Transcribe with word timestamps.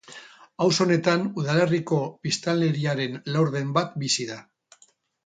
Auzo 0.67 0.85
honetan 0.85 1.25
udalerriko 1.41 1.99
biztanleriaren 2.29 3.21
laurden 3.37 3.71
bat 3.77 3.93
bizi 4.05 4.27
da. 4.31 4.39